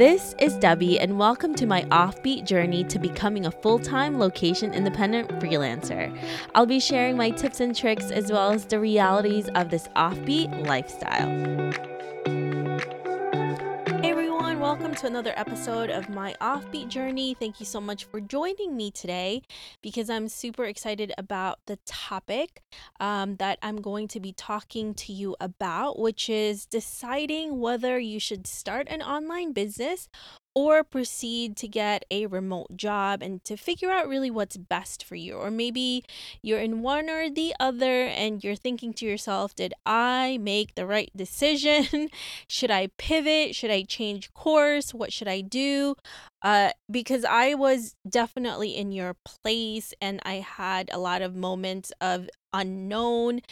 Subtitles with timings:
[0.00, 4.72] This is Debbie, and welcome to my offbeat journey to becoming a full time location
[4.72, 6.10] independent freelancer.
[6.54, 10.66] I'll be sharing my tips and tricks as well as the realities of this offbeat
[10.66, 11.89] lifestyle
[14.90, 17.32] welcome to another episode of my offbeat journey.
[17.38, 19.42] Thank you so much for joining me today
[19.82, 22.60] because I'm super excited about the topic
[22.98, 28.18] um, that I'm going to be talking to you about, which is deciding whether you
[28.18, 30.08] should start an online business
[30.54, 35.14] or proceed to get a remote job and to figure out really what's best for
[35.14, 35.34] you.
[35.34, 36.04] Or maybe
[36.42, 40.86] you're in one or the other and you're thinking to yourself, did I make the
[40.86, 42.08] right decision?
[42.48, 43.54] should I pivot?
[43.54, 44.92] Should I change course?
[44.92, 45.94] What should I do?
[46.42, 51.92] Uh, because I was definitely in your place and I had a lot of moments
[52.00, 53.42] of unknown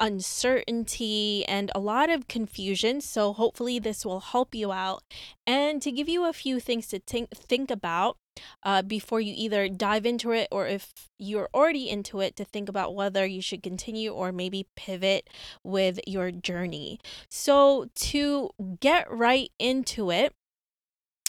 [0.00, 3.00] uncertainty and a lot of confusion.
[3.00, 5.02] So, hopefully, this will help you out
[5.46, 8.16] and to give you a few things to think, think about
[8.62, 12.68] uh, before you either dive into it or if you're already into it, to think
[12.68, 15.28] about whether you should continue or maybe pivot
[15.62, 16.98] with your journey.
[17.28, 20.32] So, to get right into it,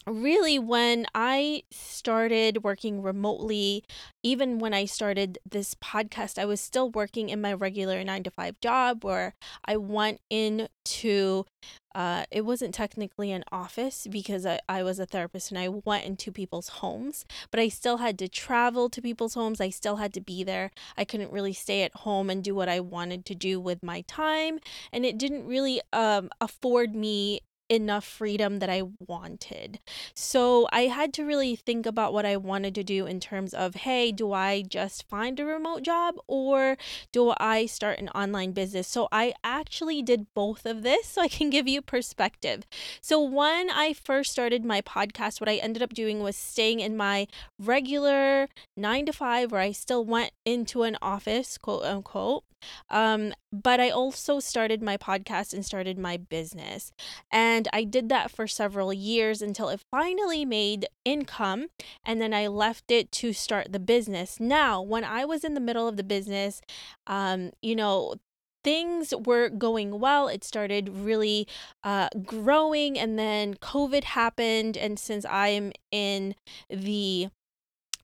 [0.08, 3.84] really when I started working remotely,
[4.24, 8.32] even when I started this podcast, I was still working in my regular nine to
[8.32, 9.36] five job where
[9.66, 11.46] I went into
[11.94, 16.06] uh, it wasn't technically an office because I, I was a therapist and I went
[16.06, 19.60] into people's homes, but I still had to travel to people's homes.
[19.60, 20.72] I still had to be there.
[20.98, 24.02] I couldn't really stay at home and do what I wanted to do with my
[24.08, 24.60] time.
[24.94, 27.42] And it didn't really um, afford me
[27.72, 29.80] enough freedom that I wanted.
[30.14, 33.76] So I had to really think about what I wanted to do in terms of
[33.76, 36.78] hey, do I just find a remote job or
[37.14, 38.90] do I start an online business?
[38.90, 42.68] So I actually did both of this so I can give you perspective.
[43.00, 46.98] So when I first started my podcast, what I ended up doing was staying in
[46.98, 52.44] my regular nine to five where I still went into an office, quote unquote.
[52.90, 56.92] Um, but I also started my podcast and started my business.
[57.32, 61.68] And I did that for several years until it finally made income.
[62.06, 64.40] And then I left it to start the business.
[64.40, 66.62] Now, when I was in the middle of the business,
[67.08, 68.16] um, you know,
[68.64, 70.28] things were going well.
[70.28, 71.48] It started really
[71.84, 74.78] uh, growing, and then COVID happened.
[74.78, 76.36] And since I am in
[76.70, 77.30] the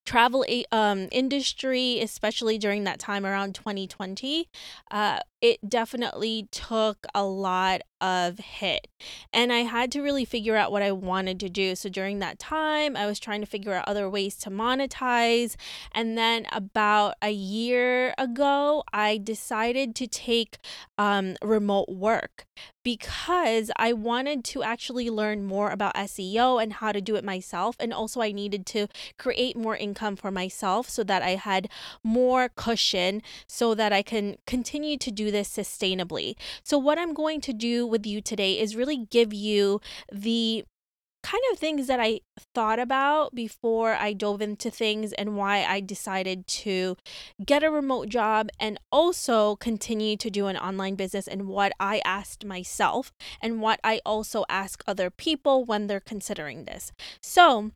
[0.07, 4.47] travel um, industry, especially during that time around 2020,
[4.89, 8.87] uh, it definitely took a lot of hit.
[9.33, 11.75] And I had to really figure out what I wanted to do.
[11.75, 15.55] So during that time, I was trying to figure out other ways to monetize.
[15.91, 20.57] And then about a year ago, I decided to take
[20.97, 22.45] um, remote work
[22.83, 27.75] because I wanted to actually learn more about SEO and how to do it myself.
[27.79, 28.87] And also, I needed to
[29.19, 31.69] create more income for myself so that I had
[32.03, 36.35] more cushion so that I can continue to do this sustainably.
[36.63, 40.65] So, what I'm going to do with you today is really give you the
[41.23, 42.21] kind of things that I
[42.55, 46.95] thought about before I dove into things and why I decided to
[47.45, 52.01] get a remote job and also continue to do an online business and what I
[52.05, 53.11] asked myself
[53.41, 56.93] and what I also ask other people when they're considering this.
[57.21, 57.71] So,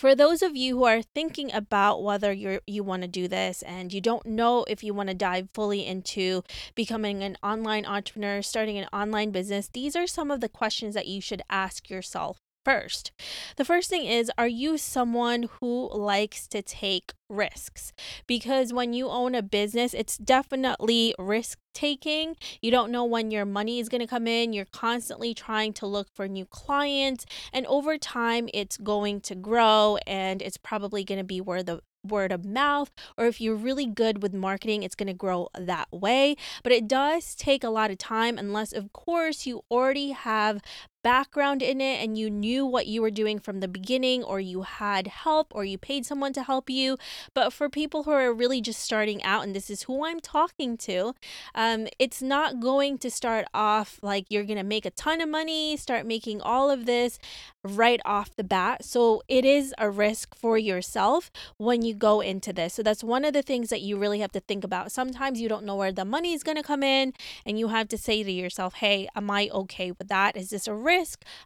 [0.00, 3.60] for those of you who are thinking about whether you you want to do this
[3.60, 6.42] and you don't know if you want to dive fully into
[6.74, 11.06] becoming an online entrepreneur, starting an online business, these are some of the questions that
[11.06, 13.12] you should ask yourself first.
[13.56, 17.92] The first thing is Are you someone who likes to take risks?
[18.26, 22.36] Because when you own a business, it's definitely risk taking.
[22.60, 24.52] You don't know when your money is going to come in.
[24.52, 27.24] You're constantly trying to look for new clients.
[27.52, 31.80] And over time, it's going to grow and it's probably going to be where the
[32.02, 35.88] word of mouth, or if you're really good with marketing, it's going to grow that
[35.92, 36.36] way.
[36.62, 40.60] But it does take a lot of time, unless, of course, you already have
[41.02, 44.62] background in it and you knew what you were doing from the beginning, or you
[44.62, 46.96] had help, or you paid someone to help you.
[47.34, 50.76] But for people who are really just starting out, and this is who I'm talking
[50.78, 51.14] to,
[51.54, 55.28] um, it's not going to start off like you're going to make a ton of
[55.28, 57.18] money, start making all of this
[57.62, 58.84] right off the bat.
[58.84, 62.74] So it is a risk for yourself when you go into this.
[62.74, 64.92] So that's one of the things that you really have to think about.
[64.92, 67.12] Sometimes you don't know where the money is going to come in,
[67.44, 70.36] and you have to say to yourself, hey, am I okay with that?
[70.36, 70.74] Is this a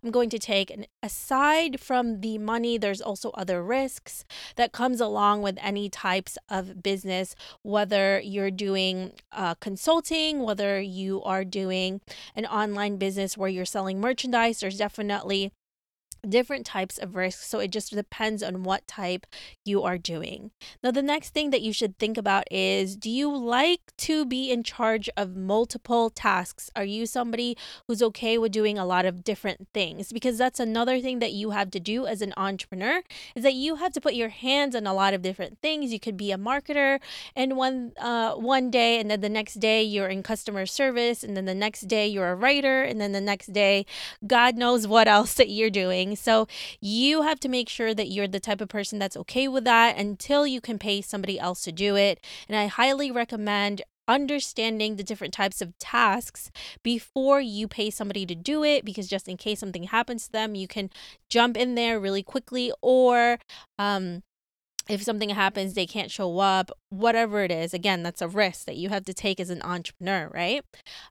[0.02, 0.70] I'm going to take?
[0.70, 4.24] And aside from the money, there's also other risks
[4.56, 11.22] that comes along with any types of business, whether you're doing uh, consulting, whether you
[11.22, 12.00] are doing
[12.34, 15.52] an online business where you're selling merchandise, there's definitely
[16.30, 17.48] different types of risks.
[17.48, 19.26] So it just depends on what type
[19.64, 20.50] you are doing.
[20.82, 24.50] Now, the next thing that you should think about is do you like to be
[24.50, 26.70] in charge of multiple tasks?
[26.76, 27.56] Are you somebody
[27.86, 30.12] who's okay with doing a lot of different things?
[30.12, 33.02] Because that's another thing that you have to do as an entrepreneur
[33.34, 35.92] is that you have to put your hands on a lot of different things.
[35.92, 37.00] You could be a marketer
[37.36, 41.36] and one uh one day and then the next day you're in customer service and
[41.36, 43.86] then the next day you're a writer and then the next day
[44.26, 46.46] God knows what else that you're doing so
[46.80, 49.96] you have to make sure that you're the type of person that's okay with that
[49.96, 52.20] until you can pay somebody else to do it.
[52.48, 56.50] And I highly recommend understanding the different types of tasks
[56.82, 60.54] before you pay somebody to do it because just in case something happens to them
[60.54, 60.90] you can
[61.30, 63.38] jump in there really quickly or
[63.78, 64.22] um
[64.88, 67.72] if something happens, they can't show up, whatever it is.
[67.74, 70.64] Again, that's a risk that you have to take as an entrepreneur, right?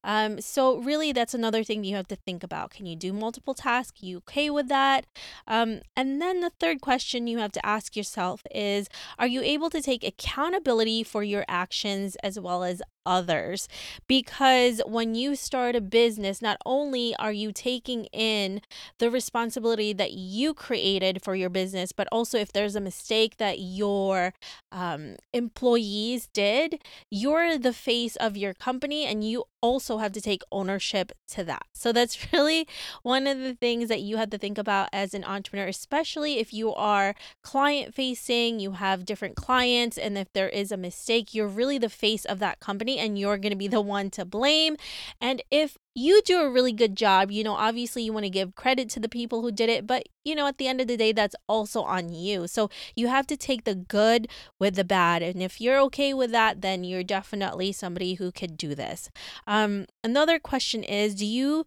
[0.04, 2.72] Um, so, really, that's another thing you have to think about.
[2.72, 4.04] Can you do multiple tasks?
[4.04, 5.06] Are you okay with that?
[5.48, 8.88] Um, and then the third question you have to ask yourself is
[9.18, 13.68] Are you able to take accountability for your actions as well as others.
[14.08, 18.62] Because when you start a business not only are you taking in
[19.00, 23.60] the responsibility that you created for your business but also if there's a mistake that
[23.60, 24.34] your
[24.72, 30.44] um, employees did you're the face of your company and you also have to take
[30.52, 32.68] ownership to that so that's really
[33.02, 36.54] one of the things that you have to think about as an entrepreneur especially if
[36.54, 41.48] you are client facing you have different clients and if there is a mistake you're
[41.48, 44.76] really the face of that company and you're going to be the one to blame.
[45.22, 48.56] And if you do a really good job, you know, obviously you want to give
[48.56, 50.98] credit to the people who did it, but you know, at the end of the
[50.98, 52.48] day, that's also on you.
[52.48, 54.28] So you have to take the good
[54.60, 55.22] with the bad.
[55.22, 59.10] And if you're okay with that, then you're definitely somebody who could do this.
[59.46, 61.66] Um, another question is do you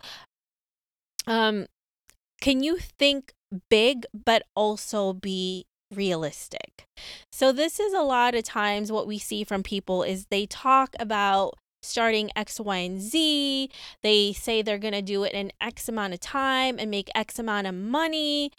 [1.27, 1.67] um
[2.41, 3.33] can you think
[3.71, 6.87] big but also be realistic.
[7.31, 10.97] So this is a lot of times what we see from people is they talk
[10.99, 11.55] about
[11.87, 13.71] starting X, Y, and Z.
[14.03, 17.39] They say they're going to do it in X amount of time and make X
[17.39, 18.53] amount of money.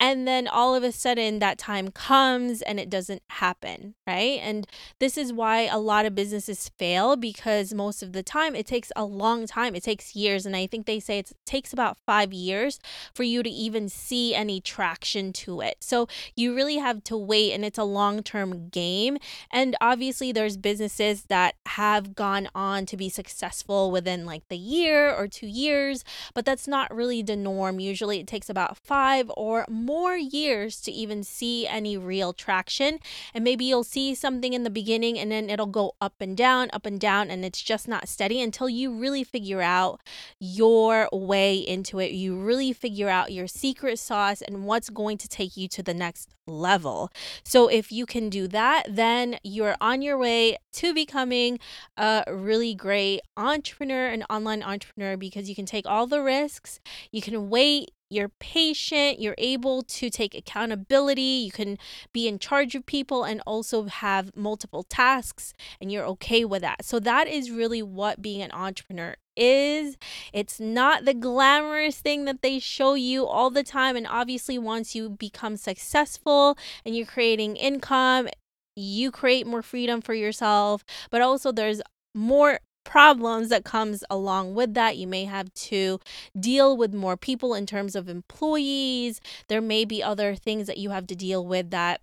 [0.00, 4.40] And then all of a sudden, that time comes and it doesn't happen, right?
[4.42, 4.66] And
[4.98, 8.90] this is why a lot of businesses fail because most of the time it takes
[8.96, 9.74] a long time.
[9.74, 10.46] It takes years.
[10.46, 12.80] And I think they say it takes about five years
[13.14, 15.76] for you to even see any traction to it.
[15.80, 19.18] So you really have to wait, and it's a long term game.
[19.52, 25.12] And obviously, there's businesses that have gone on to be successful within like the year
[25.12, 27.80] or two years, but that's not really the norm.
[27.80, 33.00] Usually, it takes about five or more more years to even see any real traction.
[33.34, 36.70] And maybe you'll see something in the beginning and then it'll go up and down,
[36.72, 40.00] up and down, and it's just not steady until you really figure out
[40.38, 42.12] your way into it.
[42.12, 45.92] You really figure out your secret sauce and what's going to take you to the
[45.92, 47.10] next level.
[47.44, 51.58] So if you can do that, then you're on your way to becoming
[51.96, 56.78] a really great entrepreneur, an online entrepreneur, because you can take all the risks,
[57.10, 61.78] you can wait, you're patient, you're able to take accountability, you can
[62.12, 66.84] be in charge of people and also have multiple tasks, and you're okay with that.
[66.84, 69.96] So, that is really what being an entrepreneur is.
[70.32, 73.96] It's not the glamorous thing that they show you all the time.
[73.96, 78.28] And obviously, once you become successful and you're creating income,
[78.76, 81.80] you create more freedom for yourself, but also there's
[82.14, 84.96] more problems that comes along with that.
[84.96, 86.00] You may have to
[86.38, 89.20] deal with more people in terms of employees.
[89.48, 92.00] There may be other things that you have to deal with that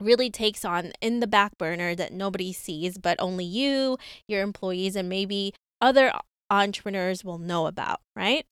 [0.00, 4.96] really takes on in the back burner that nobody sees but only you your employees
[4.96, 6.12] and maybe other
[6.52, 8.46] entrepreneurs will know about, right?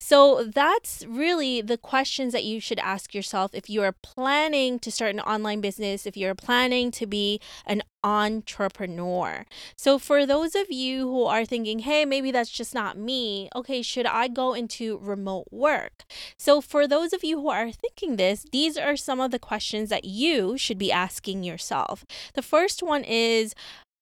[0.00, 4.90] So that's really the questions that you should ask yourself if you are planning to
[4.90, 9.44] start an online business, if you're planning to be an entrepreneur.
[9.76, 13.82] So for those of you who are thinking, hey, maybe that's just not me, okay,
[13.82, 16.04] should I go into remote work?
[16.36, 19.88] So for those of you who are thinking this, these are some of the questions
[19.90, 22.04] that you should be asking yourself.
[22.34, 23.54] The first one is,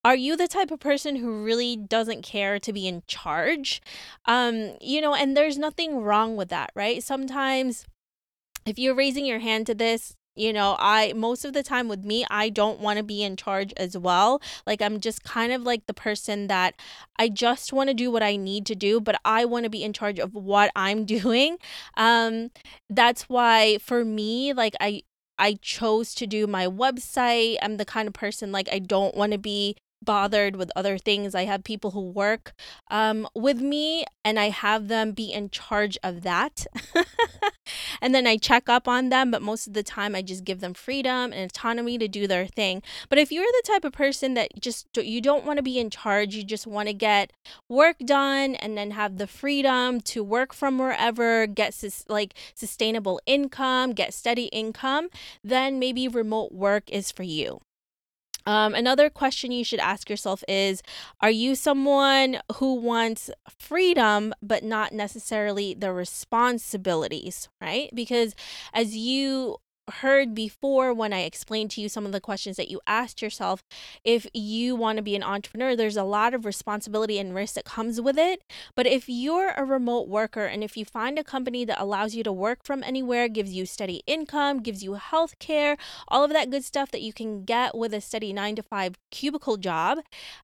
[0.05, 3.83] are you the type of person who really doesn't care to be in charge?
[4.25, 7.03] Um, you know, and there's nothing wrong with that, right?
[7.03, 7.87] Sometimes
[8.67, 12.05] if you're raising your hand to this, you know, I most of the time with
[12.05, 14.41] me, I don't want to be in charge as well.
[14.67, 16.75] Like I'm just kind of like the person that
[17.19, 19.83] I just want to do what I need to do, but I want to be
[19.83, 21.59] in charge of what I'm doing.
[21.97, 22.51] Um
[22.89, 25.03] that's why for me, like I
[25.39, 27.57] I chose to do my website.
[27.63, 31.35] I'm the kind of person like I don't want to be bothered with other things.
[31.35, 32.53] I have people who work
[32.91, 36.67] um, with me and I have them be in charge of that.
[38.01, 40.61] and then I check up on them, but most of the time I just give
[40.61, 42.83] them freedom and autonomy to do their thing.
[43.09, 45.91] But if you're the type of person that just you don't want to be in
[45.91, 47.33] charge, you just want to get
[47.69, 53.21] work done and then have the freedom to work from wherever, get sus- like sustainable
[53.27, 55.09] income, get steady income,
[55.43, 57.61] then maybe remote work is for you.
[58.47, 60.83] Um, another question you should ask yourself is
[61.21, 67.91] Are you someone who wants freedom, but not necessarily the responsibilities, right?
[67.95, 68.35] Because
[68.73, 69.57] as you
[69.91, 73.63] heard before when I explained to you some of the questions that you asked yourself.
[74.05, 77.65] If you want to be an entrepreneur, there's a lot of responsibility and risk that
[77.65, 78.43] comes with it.
[78.75, 82.23] But if you're a remote worker and if you find a company that allows you
[82.25, 85.77] to work from anywhere, gives you steady income, gives you health care,
[86.09, 88.97] all of that good stuff that you can get with a steady nine to five
[89.11, 89.99] cubicle job,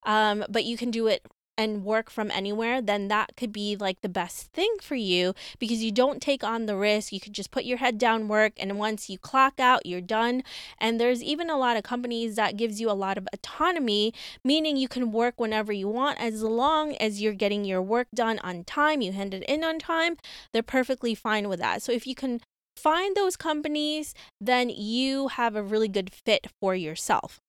[0.04, 1.22] um, but you can do it
[1.58, 5.82] and work from anywhere, then that could be like the best thing for you because
[5.82, 7.12] you don't take on the risk.
[7.12, 10.42] You could just put your head down, work, and once you clock out, you're done.
[10.78, 14.12] And there's even a lot of companies that gives you a lot of autonomy,
[14.44, 18.38] meaning you can work whenever you want as long as you're getting your work done
[18.40, 20.16] on time, you hand it in on time.
[20.52, 21.82] They're perfectly fine with that.
[21.82, 22.40] So if you can
[22.76, 27.40] find those companies, then you have a really good fit for yourself.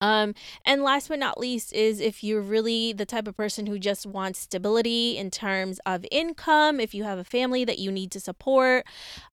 [0.00, 0.34] Um,
[0.64, 4.04] and last but not least is if you're really the type of person who just
[4.04, 8.20] wants stability in terms of income, if you have a family that you need to
[8.20, 8.84] support,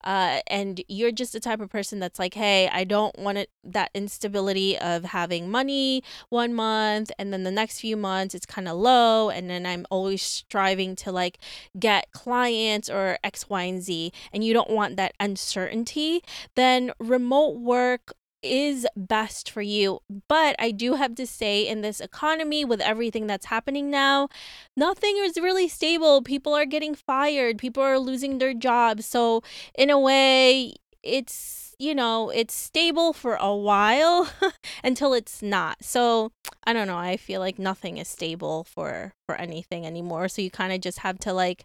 [0.04, 3.50] uh, and you're just the type of person that's like, hey, I don't want it,
[3.62, 8.68] that instability of having money one month and then the next few months it's kind
[8.68, 11.38] of low, and then I'm always striving to like
[11.78, 16.22] get clients or X, Y, and Z, and you don't want that uncertainty,
[16.54, 18.12] then remote work
[18.44, 20.00] is best for you.
[20.28, 24.28] But I do have to say, in this economy, with everything that's happening now,
[24.76, 26.22] nothing is really stable.
[26.22, 29.06] People are getting fired, people are losing their jobs.
[29.06, 29.42] So,
[29.74, 34.30] in a way, it's you know it's stable for a while
[34.84, 36.30] until it's not so
[36.64, 40.50] i don't know i feel like nothing is stable for for anything anymore so you
[40.50, 41.64] kind of just have to like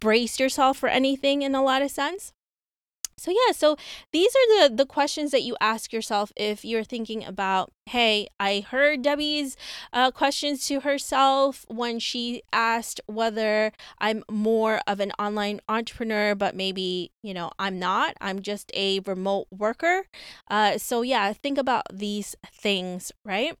[0.00, 2.32] brace yourself for anything in a lot of sense
[3.18, 3.76] so yeah so
[4.12, 8.64] these are the the questions that you ask yourself if you're thinking about hey i
[8.70, 9.56] heard debbie's
[9.92, 16.54] uh, questions to herself when she asked whether i'm more of an online entrepreneur but
[16.54, 18.14] maybe you know i'm not.
[18.20, 20.04] I'm just a remote worker.
[20.50, 23.56] Uh, so yeah think about these things right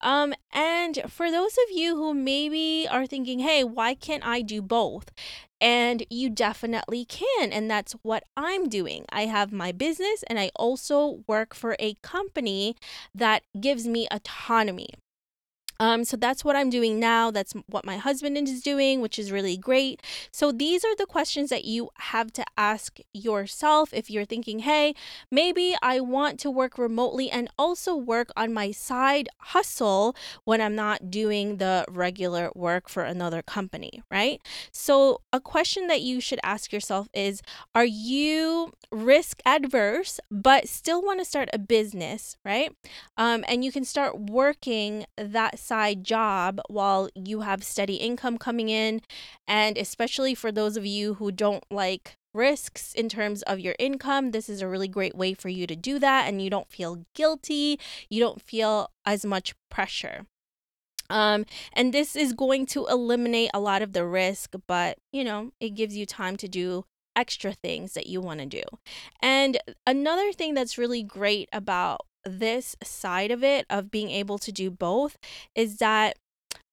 [0.00, 4.62] um, and for those of you who maybe are thinking, hey, why can't I do
[4.62, 5.10] both?
[5.60, 7.52] And you definitely can.
[7.52, 9.04] And that's what I'm doing.
[9.10, 12.76] I have my business and I also work for a company
[13.14, 14.90] that gives me autonomy.
[15.80, 17.30] Um, so that's what I'm doing now.
[17.30, 20.02] That's what my husband is doing, which is really great.
[20.30, 24.94] So these are the questions that you have to ask yourself if you're thinking, hey,
[25.30, 30.74] maybe I want to work remotely and also work on my side hustle when I'm
[30.74, 34.40] not doing the regular work for another company, right?
[34.72, 37.42] So a question that you should ask yourself is
[37.74, 42.74] Are you risk adverse, but still want to start a business, right?
[43.16, 48.68] Um, and you can start working that side job while you have steady income coming
[48.68, 49.00] in.
[49.46, 54.30] And especially for those of you who don't like risks in terms of your income,
[54.30, 56.26] this is a really great way for you to do that.
[56.26, 60.26] And you don't feel guilty, you don't feel as much pressure.
[61.10, 65.52] Um, and this is going to eliminate a lot of the risk, but you know,
[65.60, 66.84] it gives you time to do
[67.16, 68.62] extra things that you want to do.
[69.20, 74.52] And another thing that's really great about this side of it, of being able to
[74.52, 75.16] do both,
[75.54, 76.18] is that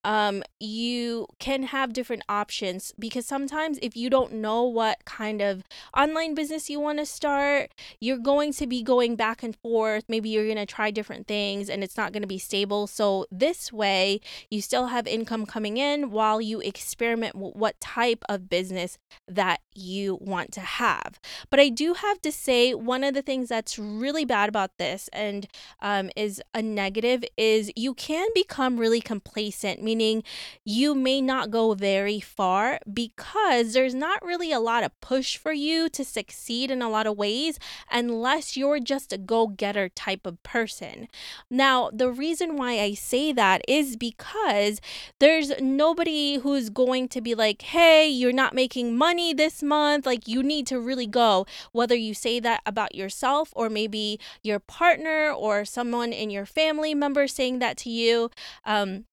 [0.05, 5.63] um, you can have different options because sometimes if you don't know what kind of
[5.97, 10.03] online business you want to start, you're going to be going back and forth.
[10.07, 12.85] Maybe you're going to try different things and it's not going to be stable.
[12.85, 14.21] So, this way,
[14.51, 19.61] you still have income coming in while you experiment with what type of business that
[19.73, 21.19] you want to have.
[21.49, 25.09] But I do have to say, one of the things that's really bad about this
[25.11, 25.47] and
[25.81, 30.23] um, is a negative is you can become really complacent, meaning meaning
[30.63, 35.53] you may not go very far because there's not really a lot of push for
[35.53, 37.57] you to succeed in a lot of ways
[37.91, 41.07] unless you're just a go getter type of person.
[41.49, 44.81] Now, the reason why I say that is because
[45.19, 50.05] there's nobody who's going to be like, hey, you're not making money this month.
[50.05, 51.45] Like, you need to really go.
[51.71, 56.93] Whether you say that about yourself or maybe your partner or someone in your family
[56.93, 58.29] member saying that to you.
[58.65, 59.05] Um,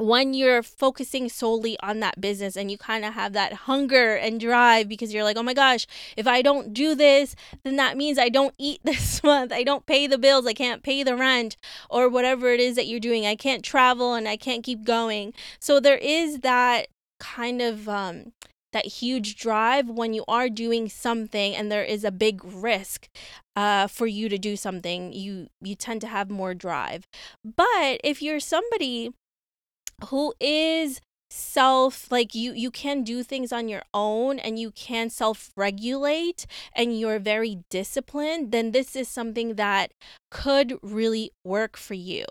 [0.00, 4.40] when you're focusing solely on that business and you kind of have that hunger and
[4.40, 8.18] drive because you're like, oh my gosh, if I don't do this, then that means
[8.18, 9.52] I don't eat this month.
[9.52, 10.46] I don't pay the bills.
[10.46, 11.56] I can't pay the rent
[11.90, 13.26] or whatever it is that you're doing.
[13.26, 15.34] I can't travel and I can't keep going.
[15.58, 16.88] So there is that
[17.18, 18.32] kind of um,
[18.72, 23.08] that huge drive when you are doing something and there is a big risk
[23.56, 27.06] uh, for you to do something you you tend to have more drive
[27.44, 29.12] but if you're somebody
[30.08, 31.00] who is
[31.30, 36.44] self like you you can do things on your own and you can self regulate
[36.74, 39.92] and you're very disciplined then this is something that
[40.30, 42.24] could really work for you.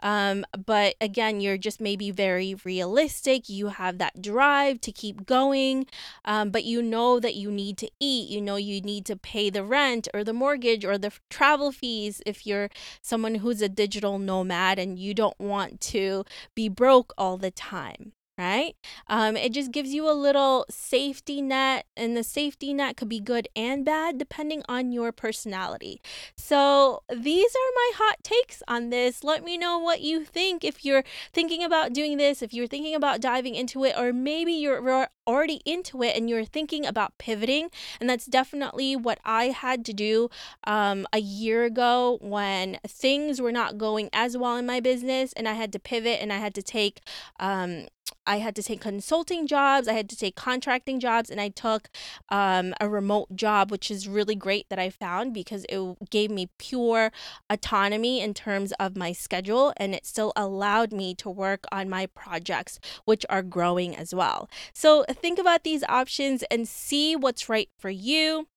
[0.00, 5.86] Um but again you're just maybe very realistic you have that drive to keep going
[6.24, 9.50] um but you know that you need to eat you know you need to pay
[9.50, 12.68] the rent or the mortgage or the travel fees if you're
[13.02, 18.12] someone who's a digital nomad and you don't want to be broke all the time
[18.36, 18.74] right?
[19.06, 23.20] Um, it just gives you a little safety net, and the safety net could be
[23.20, 26.00] good and bad depending on your personality.
[26.36, 29.22] So, these are my hot takes on this.
[29.22, 32.94] Let me know what you think if you're thinking about doing this, if you're thinking
[32.94, 37.70] about diving into it, or maybe you're already into it and you're thinking about pivoting.
[38.00, 40.28] And that's definitely what I had to do
[40.64, 45.48] um, a year ago when things were not going as well in my business, and
[45.48, 47.00] I had to pivot and I had to take
[47.38, 47.86] um,
[48.26, 51.88] I had to take consulting jobs, I had to take contracting jobs, and I took
[52.28, 56.48] um, a remote job, which is really great that I found because it gave me
[56.58, 57.12] pure
[57.50, 62.06] autonomy in terms of my schedule and it still allowed me to work on my
[62.06, 64.48] projects, which are growing as well.
[64.72, 68.48] So think about these options and see what's right for you.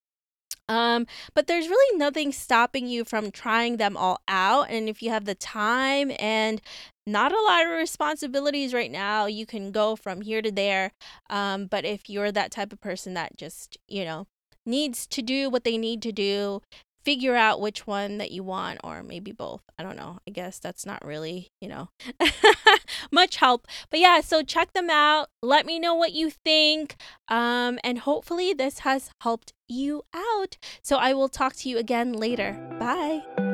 [0.69, 4.69] Um, but there's really nothing stopping you from trying them all out.
[4.69, 6.61] And if you have the time and
[7.07, 10.91] not a lot of responsibilities right now, you can go from here to there.
[11.29, 14.27] Um, but if you're that type of person that just, you know,
[14.65, 16.61] needs to do what they need to do,
[17.07, 19.61] figure out which one that you want, or maybe both.
[19.79, 20.19] I don't know.
[20.27, 21.87] I guess that's not really, you know,
[23.11, 23.65] much help.
[23.89, 25.29] But yeah, so check them out.
[25.41, 26.97] Let me know what you think.
[27.29, 30.57] Um, and hopefully this has helped you out.
[30.81, 32.53] So I will talk to you again later.
[32.77, 33.46] Bye.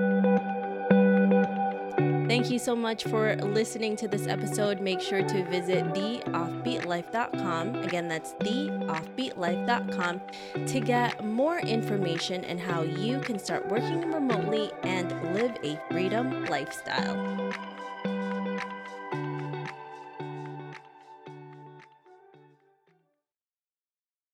[2.34, 4.82] Thank you so much for listening to this episode.
[4.82, 7.76] Make sure to visit theoffbeatlife.com.
[7.84, 10.22] Again, that's theoffbeatlife.com
[10.66, 16.46] to get more information and how you can start working remotely and live a freedom
[16.46, 17.54] lifestyle.